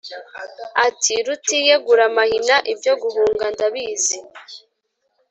ati: 0.87 1.13
rutiyegura 1.25 2.03
amahina 2.09 2.55
ibyo 2.71 2.93
guhunga 3.01 3.45
ntabizi! 3.55 4.17